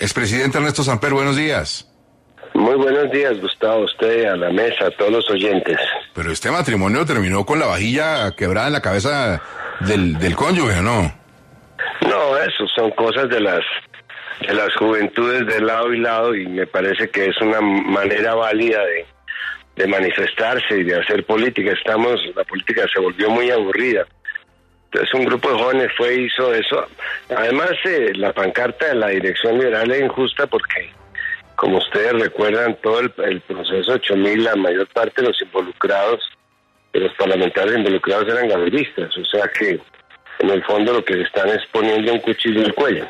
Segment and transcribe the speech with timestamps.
[0.00, 1.84] Expresidente Ernesto Samper, buenos días.
[2.54, 5.78] Muy buenos días, Gustavo, usted, a la mesa, a todos los oyentes.
[6.14, 9.40] Pero este matrimonio terminó con la vajilla quebrada en la cabeza
[9.80, 11.12] del, del cónyuge, ¿no?
[12.02, 13.60] No, eso son cosas de las
[14.46, 18.78] de las juventudes de lado y lado y me parece que es una manera válida
[18.84, 19.04] de,
[19.74, 21.72] de manifestarse y de hacer política.
[21.72, 24.06] Estamos, la política se volvió muy aburrida.
[24.90, 26.86] Entonces un grupo de jóvenes fue hizo eso.
[27.36, 30.90] Además, eh, la pancarta de la dirección liberal es injusta porque,
[31.56, 36.20] como ustedes recuerdan, todo el, el proceso 8000, la mayor parte de los involucrados,
[36.94, 39.14] de los parlamentarios involucrados eran gaviristas.
[39.18, 39.78] O sea que,
[40.38, 43.06] en el fondo, lo que están es poniendo un cuchillo en el cuello.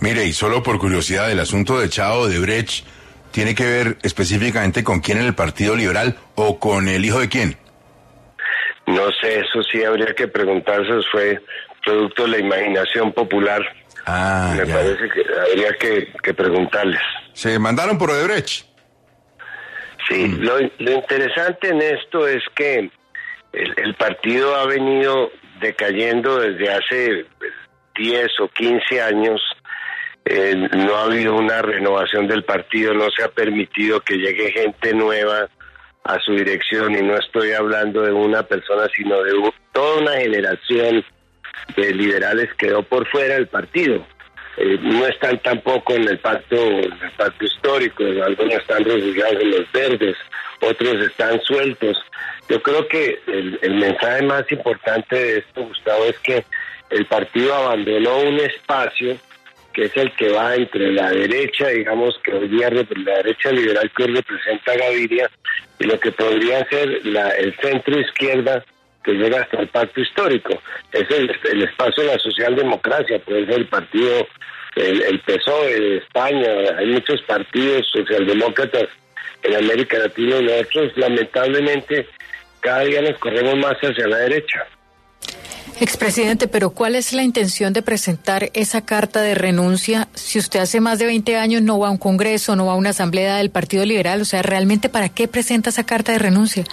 [0.00, 2.84] Mire, y solo por curiosidad, el asunto de Chao de Brecht
[3.30, 7.28] tiene que ver específicamente con quién en el Partido Liberal o con el hijo de
[7.28, 7.56] quién.
[8.98, 11.40] No sé, eso sí habría que preguntarse, fue
[11.84, 13.62] producto de la imaginación popular.
[14.06, 14.74] Ah, Me ya.
[14.74, 17.00] parece que habría que, que preguntarles.
[17.32, 18.66] Se mandaron por Odebrecht.
[20.08, 22.90] Sí, lo, lo interesante en esto es que
[23.52, 27.26] el, el partido ha venido decayendo desde hace
[27.96, 29.40] 10 o 15 años.
[30.24, 34.92] Eh, no ha habido una renovación del partido, no se ha permitido que llegue gente
[34.92, 35.48] nueva
[36.08, 39.32] a su dirección y no estoy hablando de una persona, sino de
[39.72, 41.04] toda una generación
[41.76, 44.06] de liberales quedó por fuera del partido.
[44.56, 49.50] Eh, no están tampoco en el pacto, en el pacto histórico, algunos están refugiados en
[49.50, 50.16] los verdes,
[50.62, 51.98] otros están sueltos.
[52.48, 56.44] Yo creo que el mensaje más importante de esto, Gustavo, es que
[56.88, 59.18] el partido abandonó un espacio
[59.78, 62.82] que es el que va entre la derecha, digamos que hoy día la
[63.18, 65.30] derecha liberal que hoy representa Gaviria,
[65.78, 68.64] y lo que podría ser la, el centro izquierda
[69.04, 70.60] que llega hasta el pacto histórico.
[70.90, 74.26] Es el, el espacio de la socialdemocracia, puede ser el partido,
[74.74, 78.88] el, el PSOE de España, hay muchos partidos socialdemócratas
[79.44, 82.08] en América Latina y nosotros lamentablemente
[82.58, 84.66] cada día nos corremos más hacia la derecha.
[85.80, 90.80] Expresidente, pero ¿cuál es la intención de presentar esa carta de renuncia si usted hace
[90.80, 93.50] más de 20 años no va a un congreso, no va a una asamblea del
[93.50, 94.20] Partido Liberal?
[94.20, 96.64] O sea, ¿realmente para qué presenta esa carta de renuncia?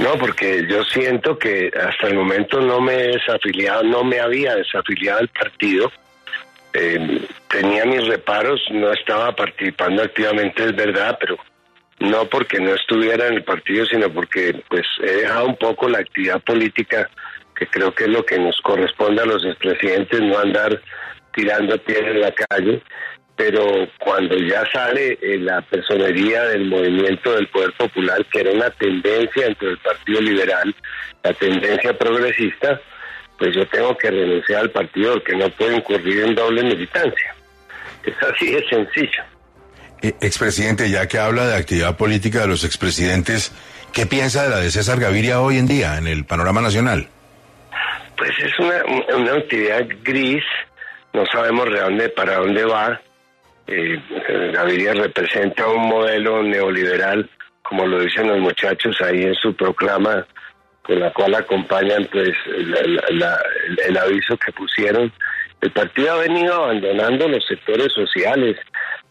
[0.00, 4.54] No, porque yo siento que hasta el momento no me he desafiliado, no me había
[4.54, 5.90] desafiliado al partido.
[6.72, 11.36] Eh, tenía mis reparos, no estaba participando activamente, es verdad, pero
[12.00, 15.98] no porque no estuviera en el partido, sino porque pues he dejado un poco la
[15.98, 17.10] actividad política,
[17.58, 20.80] que creo que es lo que nos corresponde a los expresidentes, no andar
[21.34, 22.82] tirando piedra en la calle
[23.38, 28.68] pero cuando ya sale eh, la personería del movimiento del Poder Popular, que era una
[28.70, 30.74] tendencia dentro del Partido Liberal,
[31.22, 32.80] la tendencia progresista,
[33.38, 37.36] pues yo tengo que renunciar al partido porque no puedo incurrir en doble militancia.
[38.04, 39.22] Es así de sencillo.
[40.02, 43.52] Eh, expresidente, ya que habla de actividad política de los expresidentes,
[43.92, 47.08] ¿qué piensa de la de César Gaviria hoy en día en el panorama nacional?
[48.18, 48.84] Pues es una,
[49.16, 50.42] una actividad gris,
[51.12, 53.00] no sabemos dónde, para dónde va.
[53.68, 53.96] Eh,
[54.52, 57.30] Gaviria representa un modelo neoliberal,
[57.62, 60.26] como lo dicen los muchachos ahí en su proclama,
[60.82, 65.12] con la cual acompañan pues el, aviso que pusieron.
[65.60, 68.56] El partido ha venido abandonando los sectores sociales,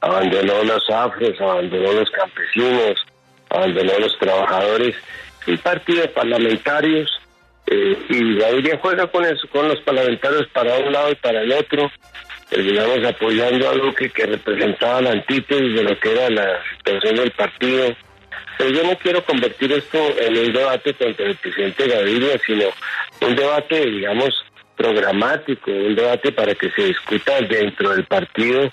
[0.00, 3.06] abandonó los afros, abandonó los campesinos,
[3.50, 4.96] abandonó los trabajadores,
[5.46, 7.20] un partido de parlamentarios
[7.66, 11.52] eh, y Gaviria juega con eso, con los parlamentarios para un lado y para el
[11.52, 11.90] otro.
[12.48, 17.30] Terminamos apoyando a Luque que representaba la antítesis de lo que era la situación del
[17.32, 17.96] partido.
[18.58, 22.66] Pero yo no quiero convertir esto en un debate contra el presidente Gaviria, sino
[23.20, 24.30] un debate, digamos,
[24.76, 28.72] programático, un debate para que se discuta dentro del partido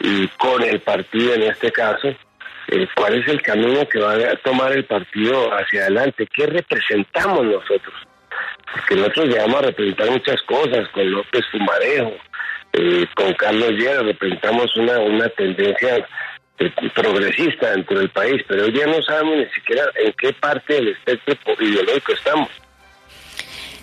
[0.00, 2.08] y con el partido en este caso,
[2.68, 7.44] eh, cuál es el camino que va a tomar el partido hacia adelante, qué representamos
[7.44, 7.94] nosotros,
[8.72, 12.12] porque nosotros llegamos a representar muchas cosas, con López Fumarejo,
[12.72, 16.06] eh, con Carlos Llera, representamos una, una tendencia
[16.58, 20.88] eh, progresista dentro del país, pero día no sabemos ni siquiera en qué parte del
[20.88, 22.48] espectro ideológico estamos.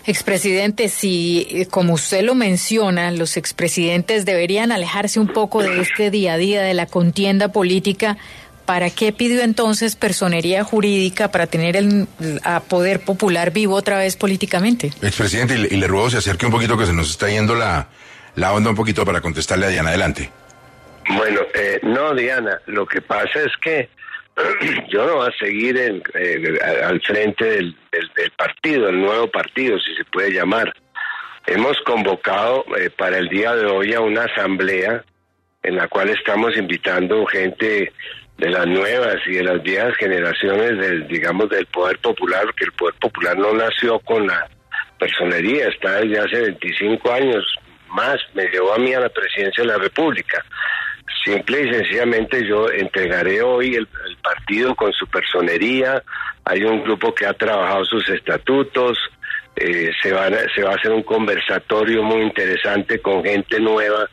[0.04, 6.10] Expresidente, si, eh, como usted lo menciona, los expresidentes deberían alejarse un poco de este
[6.10, 8.18] día a día de la contienda política,
[8.64, 12.08] ¿para qué pidió entonces personería jurídica para tener el
[12.44, 14.88] a poder popular vivo otra vez políticamente?
[15.02, 17.88] Expresidente, y le, ruego se acerque un poquito que se nos está yendo la,
[18.36, 19.90] la onda un poquito para contestarle a Diana.
[19.90, 20.30] Adelante.
[21.16, 23.88] Bueno, eh, no, Diana, lo que pasa es que
[24.88, 27.76] yo no voy a seguir eh, al frente del,
[28.36, 30.72] partido, el nuevo partido, si se puede llamar.
[31.46, 35.04] Hemos convocado eh, para el día de hoy a una asamblea
[35.62, 37.92] en la cual estamos invitando gente
[38.38, 42.72] de las nuevas y de las viejas generaciones del, digamos, del poder popular, que el
[42.72, 44.48] poder popular no nació con la
[44.98, 47.44] personería, está desde hace 25 años
[47.88, 50.44] más, me llevó a mí a la presidencia de la República.
[51.24, 53.86] Simple y sencillamente yo entregaré hoy el,
[54.22, 56.02] partido con su personería.
[56.44, 58.98] Hay un grupo que ha trabajado sus estatutos.
[59.56, 64.08] Eh, se, va se va a hacer un conversatorio muy interesante con gente nueva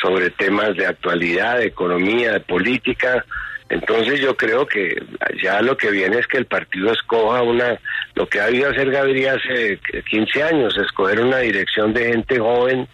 [0.00, 3.24] sobre temas de actualidad, de economía, de política.
[3.68, 4.96] Entonces yo creo que
[5.42, 7.78] ya lo que viene es que el partido escoja una,
[8.14, 9.78] lo que ha habido hacer Gabriel hace
[10.08, 12.88] 15 años, escoger una dirección de gente joven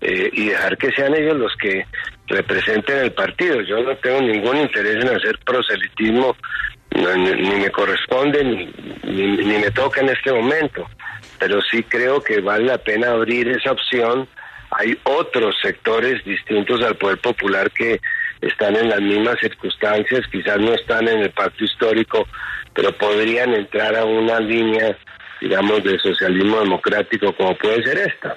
[0.00, 1.86] eh, y dejar que sean ellos los que
[2.26, 3.60] representen el partido.
[3.62, 6.36] Yo no tengo ningún interés en hacer proselitismo,
[6.90, 8.66] ni, me corresponde ni,
[9.04, 10.88] ni, me toca en este momento,
[11.38, 14.28] pero sí creo que vale la pena abrir esa opción.
[14.70, 18.00] Hay otros sectores distintos al poder popular que
[18.40, 22.26] están en las mismas circunstancias, quizás no están en el pacto histórico,
[22.74, 24.96] pero podrían entrar a una línea,
[25.40, 28.36] digamos, de socialismo democrático como puede ser esta.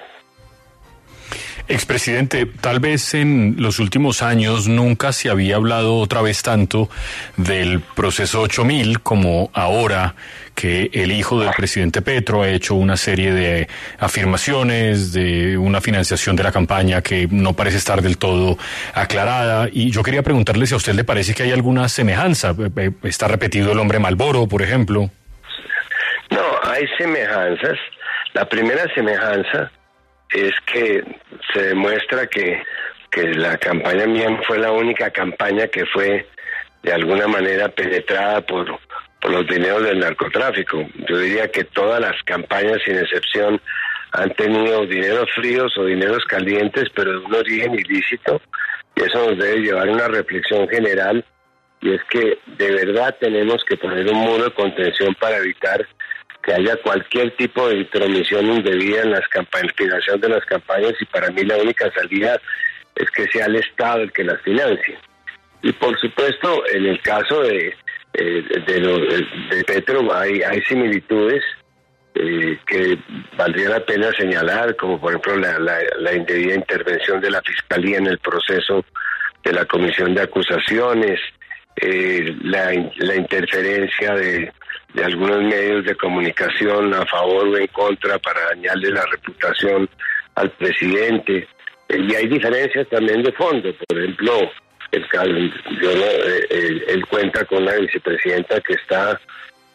[1.68, 6.90] Expresidente, tal vez en los últimos años nunca se había hablado otra vez tanto
[7.36, 10.16] del proceso 8000 como ahora
[10.60, 13.66] que el hijo del presidente Petro ha hecho una serie de
[13.98, 18.58] afirmaciones de una financiación de la campaña que no parece estar del todo
[18.92, 19.70] aclarada.
[19.72, 22.50] Y yo quería preguntarle si a usted le parece que hay alguna semejanza.
[22.50, 25.08] Eh, eh, ¿Está repetido el hombre Malboro, por ejemplo?
[26.28, 27.78] No, hay semejanzas.
[28.34, 29.70] La primera semejanza
[30.30, 31.02] es que
[31.54, 32.62] se demuestra que,
[33.10, 36.26] que la campaña mía fue la única campaña que fue
[36.82, 38.78] de alguna manera penetrada por,
[39.20, 40.88] por los dineros del narcotráfico.
[41.08, 43.60] Yo diría que todas las campañas, sin excepción,
[44.12, 48.40] han tenido dineros fríos o dineros calientes, pero de un origen ilícito.
[48.96, 51.24] Y eso nos debe llevar a una reflexión general,
[51.80, 55.86] y es que de verdad tenemos que poner un muro de contención para evitar
[56.42, 61.04] que haya cualquier tipo de intromisión indebida en las campañas, financiación de las campañas y
[61.06, 62.40] para mí la única salida
[62.94, 64.98] es que sea el Estado el que las financie.
[65.62, 67.74] Y por supuesto, en el caso de,
[68.14, 71.42] eh, de, Petro hay, hay similitudes
[72.14, 72.98] eh, que
[73.36, 78.06] valdría la pena señalar, como por ejemplo la, la, indebida intervención de la Fiscalía en
[78.06, 78.84] el proceso
[79.44, 81.20] de la Comisión de Acusaciones,
[81.76, 84.52] eh, la, la interferencia de
[84.94, 89.88] de algunos medios de comunicación a favor o en contra para dañarle la reputación
[90.34, 91.46] al presidente.
[91.88, 93.72] Y hay diferencias también de fondo.
[93.88, 94.50] Por ejemplo,
[94.92, 96.79] el, yo eh, él,
[97.20, 99.20] cuenta con una vicepresidenta que está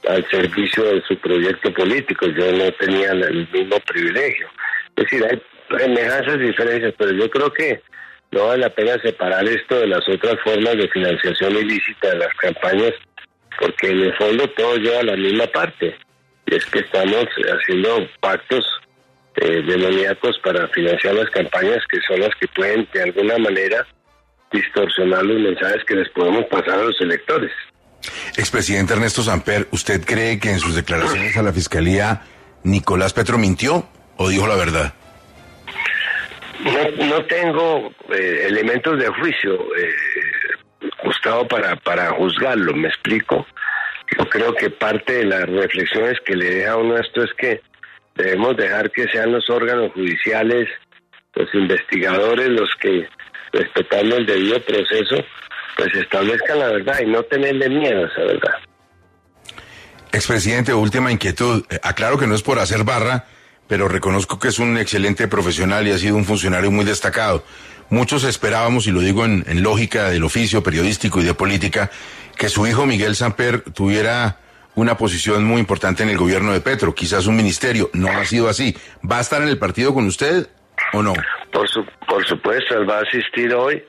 [0.07, 2.25] al servicio de su proyecto político.
[2.27, 4.47] Yo no tenía el mismo privilegio.
[4.95, 5.41] Es decir, hay
[5.77, 7.81] semejanzas y diferencias, pero yo creo que
[8.31, 12.33] no vale la pena separar esto de las otras formas de financiación ilícita de las
[12.35, 12.93] campañas
[13.59, 15.95] porque en el fondo todo lleva a la misma parte.
[16.47, 18.65] Y es que estamos haciendo pactos
[19.37, 23.85] eh, demoníacos para financiar las campañas que son las que pueden de alguna manera
[24.55, 27.51] distorsionar los mensajes que les podemos pasar a los electores.
[28.37, 32.21] Expresidente Ernesto Samper, ¿usted cree que en sus declaraciones a la Fiscalía
[32.63, 34.93] Nicolás Petro mintió o dijo la verdad?
[36.63, 39.53] No, no tengo eh, elementos de juicio.
[39.53, 39.93] Eh,
[41.03, 43.45] Gustavo, para, para juzgarlo, me explico.
[44.17, 47.61] Yo creo que parte de las reflexiones que le deja a uno esto es que
[48.15, 50.69] debemos dejar que sean los órganos judiciales,
[51.33, 53.07] los investigadores, los que,
[53.55, 55.15] respetando el debido proceso,
[55.77, 58.53] pues establezcan la verdad y no tenerle miedo a esa verdad.
[60.11, 61.65] Expresidente, última inquietud.
[61.69, 63.25] Eh, aclaro que no es por hacer barra,
[63.67, 67.43] pero reconozco que es un excelente profesional y ha sido un funcionario muy destacado.
[67.89, 71.91] Muchos esperábamos, y lo digo en, lógica del oficio periodístico y de política,
[72.37, 74.39] que su hijo Miguel Samper tuviera
[74.73, 77.89] una posición muy importante en el gobierno de Petro, quizás un ministerio.
[77.93, 78.75] No ha sido así.
[79.09, 80.49] ¿Va a estar en el partido con usted
[80.93, 81.13] o no?
[81.55, 81.69] Por,
[82.05, 83.81] por supuesto, él va a asistir hoy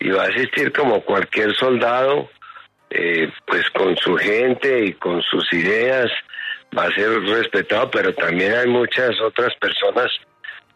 [0.00, 2.28] y va a asistir como cualquier soldado,
[2.90, 6.10] eh, pues con su gente y con sus ideas,
[6.76, 10.10] va a ser respetado, pero también hay muchas otras personas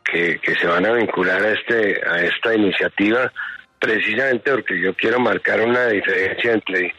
[0.04, 3.30] que, se van a vincular a este a esta iniciativa
[3.78, 6.94] precisamente porque yo quiero marcar una diferencia entre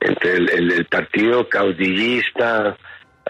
[0.00, 2.76] entre el, el partido caudillista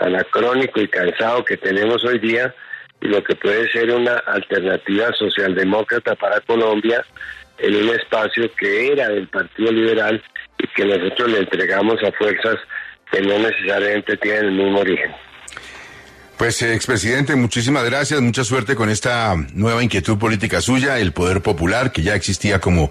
[0.00, 2.52] anacrónico y cansado que tenemos hoy día
[3.00, 7.04] lo que puede ser una alternativa socialdemócrata para Colombia
[7.59, 10.23] en un espacio que era del Partido Liberal
[10.59, 12.57] y que nosotros le entregamos a fuerzas
[13.11, 15.12] que no necesariamente tienen el mismo origen.
[16.40, 21.42] Pues, eh, expresidente, muchísimas gracias, mucha suerte con esta nueva inquietud política suya, el poder
[21.42, 22.90] popular, que ya existía como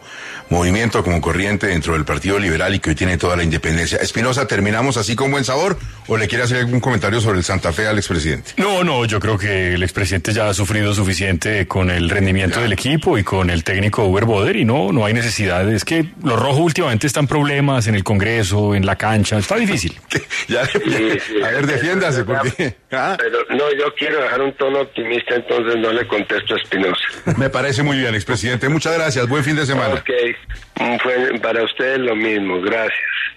[0.49, 3.97] movimiento, como corriente dentro del Partido Liberal y que hoy tiene toda la independencia.
[3.97, 7.73] Espinosa, ¿terminamos así con buen sabor o le quiere hacer algún comentario sobre el Santa
[7.73, 8.51] Fe al expresidente?
[8.57, 12.73] No, no, yo creo que el expresidente ya ha sufrido suficiente con el rendimiento del
[12.73, 15.67] equipo y con el técnico Uber Boder y no, no hay necesidad.
[15.71, 19.99] Es que los rojos últimamente están problemas en el Congreso, en la cancha, está difícil.
[20.47, 22.75] ya, a ver, defiéndase, porque...
[22.91, 23.17] ¿ah?
[23.49, 27.01] no, yo quiero dejar un tono optimista, entonces no le contesto a Espinosa.
[27.37, 28.69] Me parece muy bien, expresidente.
[28.69, 29.27] Muchas gracias.
[29.27, 29.95] Buen fin de semana.
[29.95, 32.61] Ok, para ustedes lo mismo.
[32.61, 33.29] Gracias.